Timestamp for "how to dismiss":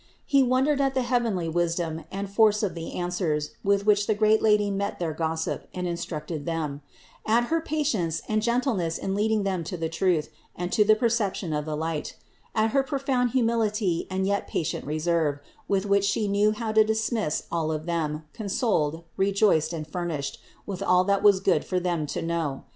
16.51-17.43